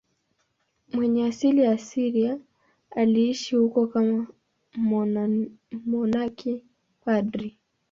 [0.93, 2.39] Mwenye asili ya Syria,
[2.91, 4.27] aliishi huko kama
[5.71, 6.65] mmonaki
[7.05, 7.57] padri.